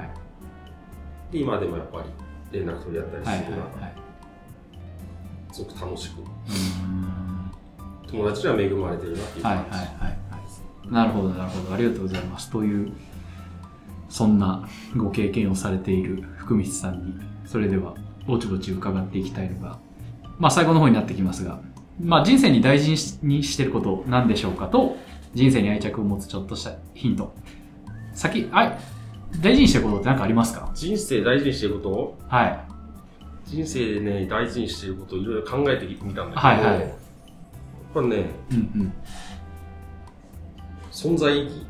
[1.32, 2.02] で、今でもやっぱ
[2.52, 3.94] り連絡取り合ったりするのは、はい。
[5.52, 6.24] すごく楽しく、
[8.12, 9.78] 友達には恵まれてるなっていうはいはい感じ。
[9.78, 10.92] はいはい。
[10.92, 11.74] なるほどなるほど。
[11.76, 12.50] ありがとうございます。
[12.50, 12.92] という、
[14.10, 17.14] そんなご経験をされている福光さんに、
[17.46, 17.94] それでは
[18.26, 19.78] ぼちぼち伺っていきたいのが、
[20.40, 21.60] まあ最後の方になってきますが、
[22.02, 24.98] まあ人生に大事にしてること何でしょうかと、
[25.34, 27.34] 人生に愛着を持つちょっとしたヒント。
[28.14, 28.78] 先、あ
[29.42, 30.72] 大事にしてることって何かありますか？
[30.74, 32.18] 人生大事にしてること？
[32.28, 32.60] はい。
[33.46, 36.90] 人生でね、大事にしてることをいろいろ考えてみたんだけど、はいはいやっ
[37.94, 38.94] ぱね、うんうん。
[40.92, 41.66] 存在意義。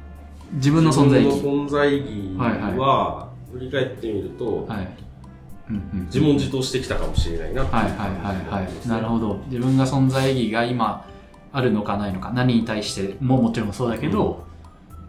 [0.54, 1.36] 自分の存在意義。
[1.36, 4.88] 自分の存在意義はいは、振り返ってみると、はい。
[5.70, 6.06] うんうん。
[6.06, 8.88] 自問自答してきたかもしれないなっていうはいはいはいはい。
[8.88, 9.40] なるほど。
[9.48, 11.06] 自分が存在意義が今
[11.52, 14.48] あるのかないのか、何に対してももちろんそうだけど、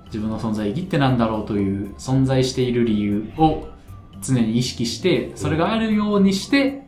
[0.07, 3.69] 自分の存在意義ってなんだろうという存在している理由を
[4.23, 6.83] 常に意識して、それがあるようにして、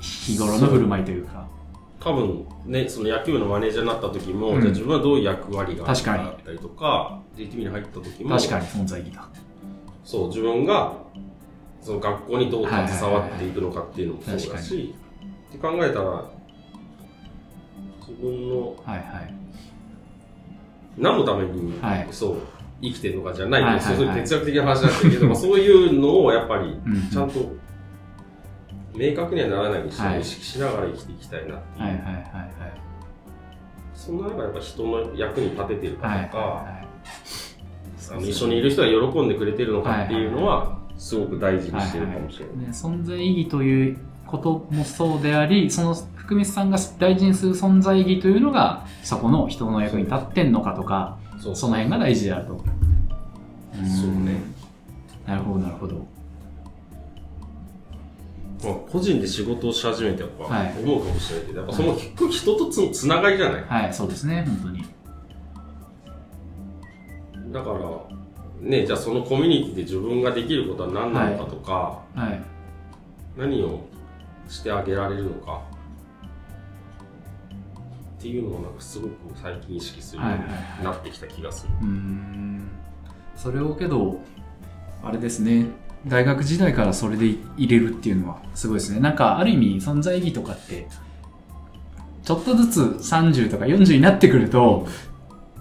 [0.00, 1.46] 日頃の振る舞いというか。
[2.00, 4.60] 多分ね、その野球部のマネージャーになった時も、うん。
[4.60, 7.68] じゃあ自分はどういう役割があったりとか、JTB に。
[7.68, 9.28] 入った時も、確かに存在意義だ。
[10.04, 10.94] そう、自分が、
[11.80, 14.62] その学校にどう携わっていくのかっていうのもそう確かに。
[14.62, 14.94] だし、
[15.50, 16.24] って考えたら、
[18.06, 19.34] 自分のはいはい。
[20.98, 22.38] 何のために、はいそう、
[22.82, 27.52] 生きてるのかじゃないはいはいはいそういう哲学的な話なんだけど、ま あそういうのをやっぱり、うんちゃんと、
[28.94, 31.86] 明確にはならないようにして、はい意識しながら生きていきたいなっていう。
[31.86, 32.22] はいはいはい
[33.94, 36.24] そんな中やっぱ人の役に立ててるかはい。
[36.26, 36.82] とか、はいはい
[38.20, 42.56] 一緒にいる人が喜んでくれてるのかっていうのは、すごく大事にしてるかもしれない。
[42.58, 43.98] ね、存在意義という
[44.32, 52.56] こともそうであり、その福光さんが大事にする存在意義というのが、そこの人の役に立ってんのかとか、その辺が大事であると。
[52.56, 54.40] そうね。
[55.26, 56.06] なるほど、なるほど。
[58.64, 61.96] まあ、個人で仕事をし始めてやっぱはい思うかもしれないけど、やっぱその
[62.30, 63.64] 人とつつながりじゃない？
[63.64, 64.84] はい、そうですね、本当に。
[67.52, 67.78] だから、
[68.60, 72.40] ね、じゃあそのコミュニティで自分ができることは何なのかとか、はい。
[73.36, 73.80] 何を
[74.52, 75.62] してあげられるのか
[78.18, 81.72] っていうのをなんかすごく最近意識するようになってきた気がする。
[81.80, 82.68] うーん。
[83.34, 84.20] それをけど、
[85.02, 85.66] あれですね、
[86.06, 89.00] 大学時代からそれで入れるっていうのはすごいですね。
[89.00, 90.86] なんか、ある意味、存在意義とかって、
[92.22, 94.86] ちょっとずつ30とか40になってくると、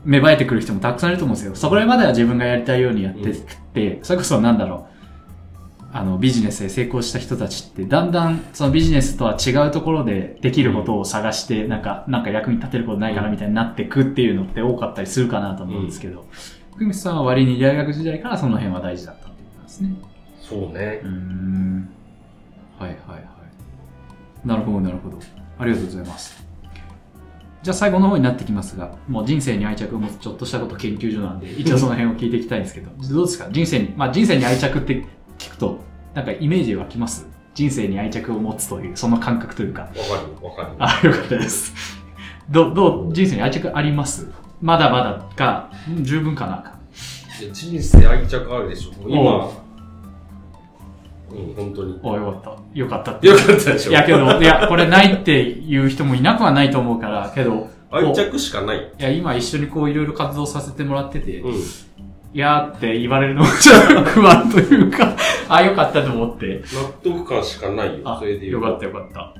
[0.04, 1.56] 芽生えてくる人もたくさんいると思うんですよ。
[1.56, 3.41] そこまでは自分がやりたいようにやってっ
[3.73, 4.90] て、それこそなんだろう。
[5.93, 16.25] あの、ビジネスで成功した人たちって、だんだんそのビジネスとは違うところでできることを探して、なんか、なんか役に立てることないかなみたいになってくっていうのって多かったりするかなと思うんですけど、
[16.71, 19.95] 福光さんは割に大学時代からその辺は大事だったってことですね。
[20.39, 21.10] そうねうー。
[21.10, 21.89] ん。
[22.80, 24.47] はいはいはい。
[24.47, 25.19] なるほどなるほど。
[25.60, 26.41] ありがとうございます。
[27.62, 33.49] じゃあ最後の方になってきますが、もう人生に愛着を持つちょっとしたこと研究所なんで、一応その辺を聞いていきたいんですけど、どうですか？
[33.51, 35.06] 人生に、まあ人生に愛着って
[35.41, 35.80] 聞くと、
[36.13, 37.27] なんかイメージ湧きます？
[37.56, 39.82] 人生に愛着を持つという、その感覚というか。
[39.82, 39.93] わか
[40.39, 40.69] るわかる。
[40.77, 41.73] あ、よかったです。
[42.49, 44.30] どう、どう、人生に愛着あります？
[44.62, 46.77] まだまだか、うん十分かなか。
[47.51, 48.91] 人生愛着あるでしょ。
[49.10, 49.49] 今、
[51.32, 51.99] うん、本当に。
[52.04, 52.80] およかった。
[52.80, 53.27] よかったって。
[53.27, 53.91] よかったでしょ。
[53.91, 58.77] いやけど、いや、これないっていう人もいなくはないと思うから、けど、愛着しかない。
[58.77, 61.62] いや、今一緒にこういろいろ活動させてもらってて、いうん。
[62.34, 65.17] やーって言われるのがちょっと不安というか、
[65.54, 66.64] あ、よかったと思って。
[66.74, 68.10] 納得感しかないよ。
[68.10, 69.34] あ、それでよかったよかった。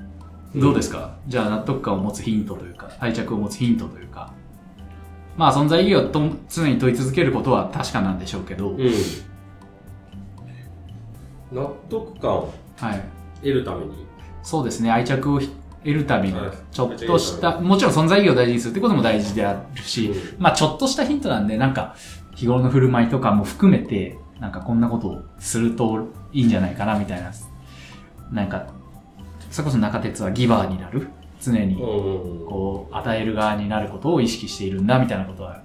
[0.54, 1.15] どうですか？
[1.28, 4.34] じゃあ納得感を持つヒントというか、愛着を持つヒントというか。
[5.38, 8.91] まあ存在意義をと常に問い続けることは確かなんでしょうけど、うん。
[11.54, 13.02] 納得感をはい。
[13.38, 14.06] 得るために、
[14.43, 15.50] そうですね、愛着を得
[15.86, 21.95] るためにはい、ちょっとした、もちろん存在意義を大事にするってことも大事であるし、うんまあちょっとしたヒントなんで、なんか、
[22.36, 27.32] 日頃の振る舞いとかも含めて、なんかこんなことをするといいんじゃないかな、みたいな。
[28.32, 28.65] なんか、
[29.51, 31.08] それこそ中鉄はギバーになる。
[31.39, 31.80] 常に、うん。
[32.47, 35.62] こう、与える側になることを意識しているんだ、みたいなことは、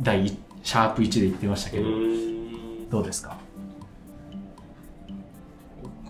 [0.00, 2.90] 第一シャープ1で言ってましたけど、うん。
[2.90, 3.36] どうですか？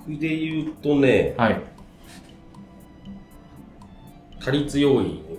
[0.07, 1.61] 僕で言うとね、はい。
[4.43, 5.37] 他律要員を、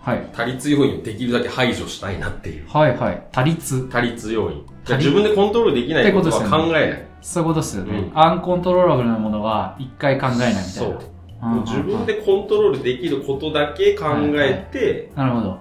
[0.00, 0.28] はい。
[0.32, 2.68] 他律要員をできるだけ排除したいなっていう。
[2.68, 3.22] はいはい。
[3.32, 3.88] 他律。
[3.90, 4.64] 他律要員。
[4.84, 7.06] 他律自分でコントロールできないことは考えない。
[7.20, 7.98] そういうことですよね。
[7.98, 10.62] うんアンコントローラブルなものは一回考えないみたいな。
[10.62, 10.98] そう。
[11.42, 15.58] うんう自分でコントロールできることだけ考えてなるほど。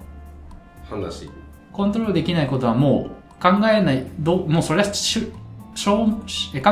[0.90, 1.34] 判断していく。
[1.72, 5.32] コントロールできないことはもう考えない、どもうそれはしゅ
[5.76, 6.18] しょ考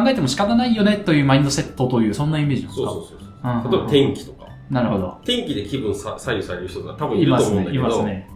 [0.08, 2.76] えても仕方ないよねというマインドセットという、そんなイメージですか？
[2.76, 3.20] そうそうそう
[3.64, 3.72] そう。
[3.72, 4.37] 例えば天気とか。
[4.70, 5.18] なるほど。
[5.24, 8.30] 天気で気分さ左右される人が多分いると思うんだけど、いますね。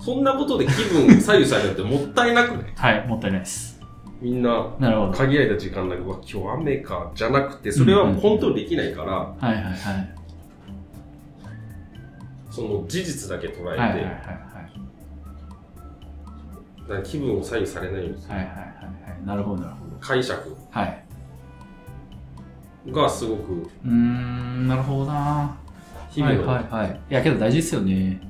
[0.00, 2.72] そんなことで気分左右されるってもったいなくない？
[2.76, 3.80] はい、もったいないです。
[4.20, 5.10] みんななるほど。
[5.10, 9.54] はい限られた時間だけ、うわ、今日雨か、じゃなくて、それはコントロールできないから、はいはい。
[12.50, 14.02] その事実だけ捉えて、はいはいはい
[16.92, 17.02] はい。
[17.04, 18.70] 気分を左右されないようにするはいはいはいは
[19.22, 19.26] い。
[19.26, 19.96] なるほどなるほど。
[20.00, 21.04] 解釈はい。
[22.90, 25.56] がすごくうーん、なるほどな
[26.18, 27.00] 日々の、はいはいはい。
[27.10, 28.20] いや、けど大事ですよね。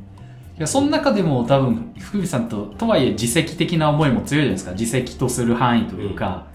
[0.58, 4.72] いや、その中でも多分、福見さんと、とはいえ自責的な思いも強いじゃないですか。
[4.72, 6.48] 自責とする範囲というか、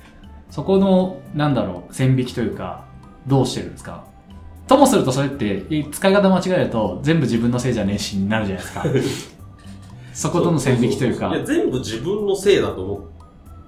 [0.49, 2.85] そこの、なんだろう、線引きというか、
[3.25, 4.05] どうしてるんですか
[4.67, 9.33] ともするとそれって、え使い方間違えると、全部自分のせいじゃねえしになるじゃないですか。
[10.13, 13.13] そことの線引きというかそそ、そや全部自分のせいだと思っ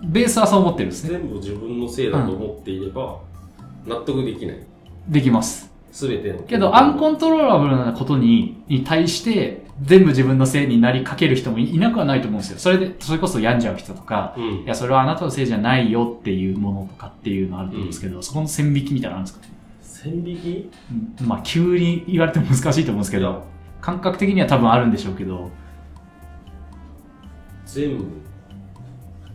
[0.04, 1.12] ベースはそう思ってるんですね。
[1.12, 3.19] 全部自分のせいだと思っていれば、
[3.88, 4.60] 納得できない。
[5.08, 5.74] できます。
[5.95, 6.39] すべての。
[6.39, 12.60] けど、アンコントローラブルなことに、に対して、全部自分のせいになりかける人もいいなくはないと思うんですよ。
[12.60, 14.65] それで、それこそ病んじゃう人とか、うんい。
[14.65, 19.45] や、それはあなたのせいじゃないよっていうものとかっていうのあると思うんですけど、そこの線引きみたいなのあるんですか？
[19.81, 20.71] 線引き？
[21.21, 23.43] うんまあ、急に言われても難しいと思うんですけど、
[23.79, 25.49] 感覚的には多分あるんでしょうけど、
[27.65, 28.05] 全部。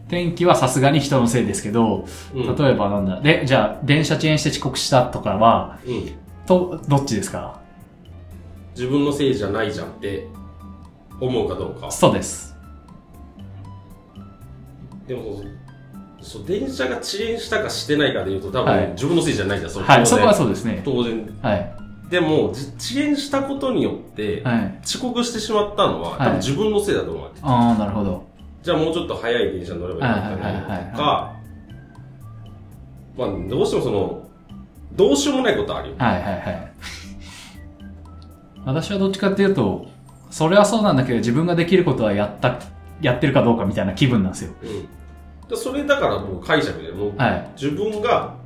[0.09, 2.57] 天気はさすがに人のせいですけど、うん。
[2.57, 6.11] 例えばなんだ、で、じゃあ、電車遅延して遅刻したとかは、うん。
[6.51, 7.61] と、どっちですか？
[8.75, 10.27] 自分のせいじゃないじゃんって
[11.21, 11.91] 思うかどうか。
[11.93, 12.57] そうです。
[15.07, 15.43] でも
[16.21, 20.83] そう電車が遅延したかしてないかで言うと多はい分自分のせいじゃないじゃん、それはい、当然そこはそうですね。
[20.85, 21.39] 当然。
[21.41, 21.77] はい。
[22.11, 24.81] でも、じ遅延したことによって、はい。
[24.85, 27.41] 遅刻してしまったのは、はい多分自分のせいだと思うわけ。
[27.43, 28.25] ああ、なるほど。
[28.63, 31.37] じゃあもうちょっと早い電車に乗ればよかったはいはいはいか、
[33.17, 34.30] まあ、どうしてもその、
[34.93, 35.95] どうしようもないことあるよ。
[35.99, 36.73] はいはいはい。
[38.65, 39.87] 私はどっちかっていうと、
[40.31, 42.59] それはそうなんだけど、自分ができることはやった、
[43.01, 44.53] やってるかどうかみたいな気分なんですよ。
[44.63, 45.49] うん。
[45.49, 47.51] でそれだからもう解釈でもう、はい。
[47.61, 48.37] 自分が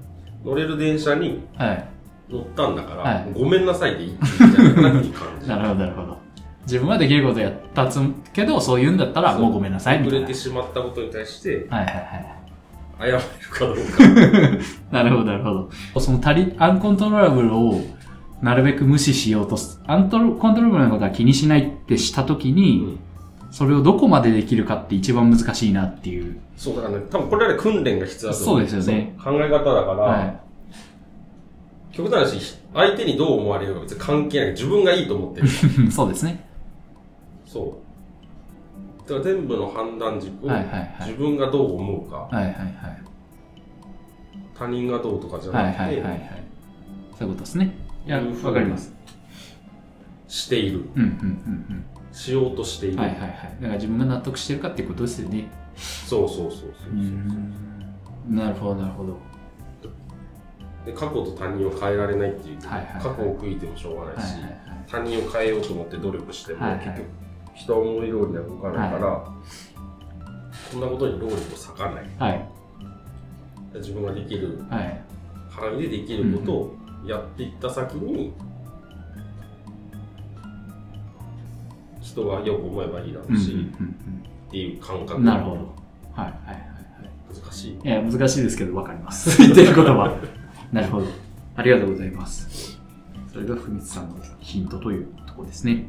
[0.44, 1.88] 乗れる電車にはい。
[2.30, 5.48] 乗ったんだから、はいごめんなさいでいいって言うんじゃないかな感じ。
[5.48, 6.18] なるほど、なるほど。
[6.62, 8.00] 自分はできることやったつ
[8.32, 10.18] けど、そう言うんだったら、もうごめんなさい、みたいな。
[10.20, 12.43] 遅れてしまったことに対して、はいはいはい。
[12.98, 13.20] 謝れる
[13.50, 13.82] かどうか。
[14.90, 16.00] なるほど、なるほど。
[16.00, 17.80] その足り、アンコントローラブルを
[18.42, 22.98] なるべく無視しようとす、アントロコントロールのことは気にしないってしたときに、うん
[23.54, 26.40] それをどこまでできるかって一番難しいなっていう。
[26.56, 30.40] そうだからね、多分これらで訓練が必要だと思そうですよね考え方だから、は
[31.92, 34.50] 極端な話、相手にどう思われるか別に関係ない。
[34.50, 35.46] 自分がいいと思ってる。
[35.46, 35.50] い。
[35.92, 36.44] そうですね。
[37.46, 37.83] そう。
[39.06, 43.02] だから全部の判断軸をはいはいはい自分がどう思うか、はいはいはい。
[44.54, 46.44] 他人がどうとかじゃはいなくて、はいはいはい。
[47.18, 47.76] そういうことですね。
[48.06, 48.94] いや、うんわかります。
[50.28, 50.84] している。
[50.94, 52.96] うんうんしようとしている。
[52.96, 53.10] うんうん。
[53.10, 53.38] はいはいはい。
[53.38, 55.50] だから自分が納得してるかっていうことですよね。
[55.76, 58.32] そうそうそうそう。
[58.34, 59.18] なるほどなるほど。
[60.86, 64.60] で過去と他人を変えられないっていう、はいはいはい過去を悔いてもしょうがないし、はいはいはい。
[64.86, 67.06] 他人を変えようと思って努力しても、はいはい結局
[67.54, 69.24] 人は思い通りには動かないから、
[70.72, 71.38] こんなことに労力を
[71.68, 72.48] 割かないはい。
[73.74, 75.04] 自分ができるはい。
[75.48, 76.76] 範囲でできることを
[77.06, 78.32] やっていった先に、
[82.00, 85.24] 人がよく思えばいいだろうんうんうし、うんっていう感覚うん。
[85.24, 85.56] なるほど。
[85.56, 87.42] はいはいはいはい。
[87.42, 89.38] 難しいいや、難しいですけど、わかります。
[89.42, 90.16] 言ってることは。
[90.72, 91.06] なるほど。
[91.56, 92.80] ありがとうございます。
[93.32, 95.86] それが福光さんのヒントというところですね。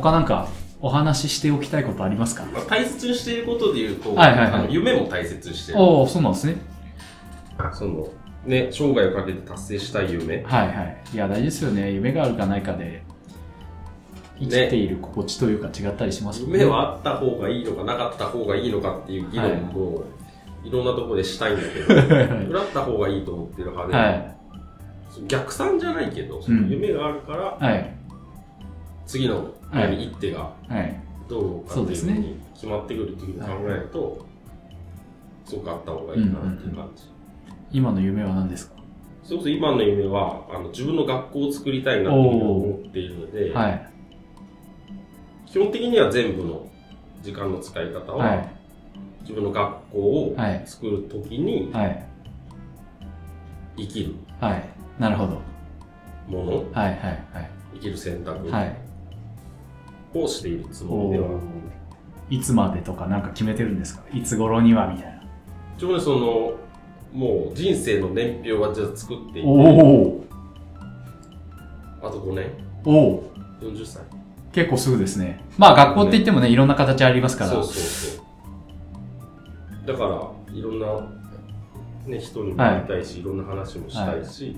[0.00, 0.48] 他なんか、
[0.80, 2.44] お話ししておきたいことありますか？
[2.52, 6.56] まあ、大切にしていることで言うと、はいはいはいあの夢も大切にしてるおおそうなんですね。
[7.72, 8.08] その
[8.44, 11.02] ね生涯をかけて達成したい夢はいはい。
[11.14, 11.92] いや、大事ですよね。
[11.92, 13.02] 夢があるかないかで、
[14.38, 20.04] 生きている心地というか違ったりしますね夢はあった方がいいのかなかった方がいいのかっていう議論も、
[20.62, 24.36] い、ろんなところでしたいんだけどはい裏った方がいいと思ってる派で、はい。
[25.28, 27.96] 逆算じゃないけどその夢があるから、はい。
[29.06, 31.00] 次のはい一手がはい。
[31.28, 34.26] どう動くかっていうそうに決まってくるっていうのを考えると、
[35.44, 37.02] すごくあった方がいいなっていう感じ、
[37.72, 38.76] 今の夢は何ですか？
[39.24, 43.90] それこそ今の夢はあの自分の学校を作りたいなっていうふうに思っているので、はい。
[45.46, 46.70] 基本的には全部の
[47.22, 48.48] 時間の使い方は、はい。
[49.22, 52.06] 自分の学校をはい作るときにはい。
[53.78, 54.64] 生きるはい。
[55.00, 55.40] なるほど。
[56.28, 56.96] もの、はいはい
[57.32, 57.50] はい。
[57.74, 58.76] 生きる選択はい。
[60.24, 61.40] をしているつもりでは、
[62.30, 64.02] いつまでとかなんか決めてるんですか？
[64.12, 65.22] いつ頃にはみたいな。
[65.78, 66.52] ちょうどその、
[67.12, 69.48] もう人生の年表はじゃあ作っていて、
[72.02, 72.50] あと5年
[72.84, 74.02] おお ?40 歳
[74.52, 75.44] 結構すぐですね。
[75.58, 77.50] まあ学校って言ってもね、いろんな形ありますから。
[77.50, 79.86] そうそうそう。
[79.86, 80.86] だから、いろんな、
[82.06, 84.56] ね、人にも会いたいし、い、ろんな話もしたいし、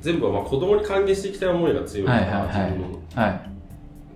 [0.00, 3.50] 全部はまあ子供に還元していきたい思いが強いから、はいはいはい自分のはい。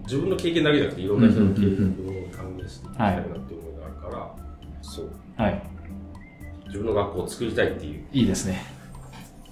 [0.03, 1.96] 自分の経験だけじゃなくていろんな人の経験
[2.26, 4.34] を還元していきたいなっていう思いがあるから、
[4.82, 5.11] そう。
[5.36, 5.62] はい。
[6.66, 8.62] 自分の学校を作りたいっていういいですね。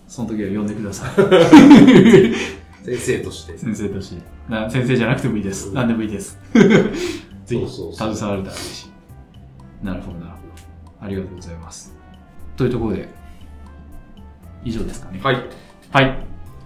[0.08, 1.14] その時は呼んでください。
[2.84, 3.58] 先生として。
[3.58, 4.22] 先生として。
[4.48, 5.68] な先生じゃなくてもいいです。
[5.68, 6.38] うん何でもいいです。
[6.52, 8.90] ぜひ、そうそうそう携われたら嬉し
[9.82, 9.86] い。
[9.86, 11.04] なるほど、なるほど。
[11.04, 11.94] ありがとうございます。
[12.56, 13.08] というところで、
[14.64, 15.20] 以上ですかね。
[15.22, 15.36] はい。
[15.90, 16.18] はい。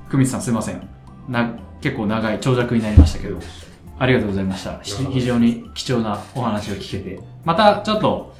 [0.06, 0.88] 久光さんすいません。
[1.28, 3.38] な、結構長い長尺になりましたけど、
[3.98, 4.78] ありがとうございました。
[4.80, 7.20] ひ非常に貴重なお話を聞けて。
[7.44, 8.34] また、ちょっと、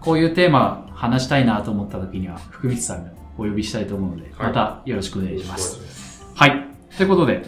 [0.00, 5.76] こういうテーマ話したいなと思った時には、福光さんをお呼びしたいと思うので、はいまたよろしくお願いします。
[5.76, 6.54] くお願い。
[6.54, 6.96] はい。
[6.96, 7.42] ということで、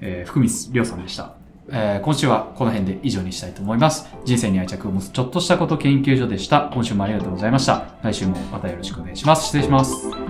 [0.00, 1.34] えー福光亮さんでした。
[1.70, 4.06] えー今週はこの辺で以上にしたいと思います。
[4.24, 6.70] 人生に愛着を持つちょっとしたこと研究所でした。
[6.72, 7.94] 今週もありがとうございました。
[8.02, 9.46] 来週もまたよろしくお願いします。
[9.46, 10.23] 失礼します。